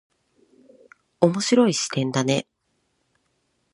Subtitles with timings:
[1.19, 2.47] 面白い視点だね。